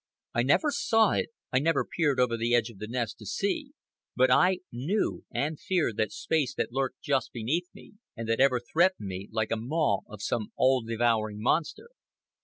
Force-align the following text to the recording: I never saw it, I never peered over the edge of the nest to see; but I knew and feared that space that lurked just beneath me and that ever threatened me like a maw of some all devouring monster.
I 0.33 0.41
never 0.41 0.71
saw 0.71 1.11
it, 1.11 1.29
I 1.53 1.59
never 1.59 1.85
peered 1.85 2.19
over 2.19 2.35
the 2.35 2.55
edge 2.55 2.71
of 2.71 2.79
the 2.79 2.87
nest 2.87 3.19
to 3.19 3.25
see; 3.27 3.73
but 4.15 4.31
I 4.31 4.61
knew 4.71 5.25
and 5.29 5.59
feared 5.59 5.97
that 5.97 6.11
space 6.11 6.55
that 6.55 6.71
lurked 6.71 7.01
just 7.01 7.31
beneath 7.31 7.67
me 7.75 7.93
and 8.17 8.27
that 8.27 8.39
ever 8.39 8.59
threatened 8.59 9.07
me 9.09 9.29
like 9.31 9.51
a 9.51 9.57
maw 9.57 9.99
of 10.07 10.23
some 10.23 10.53
all 10.55 10.81
devouring 10.81 11.39
monster. 11.39 11.89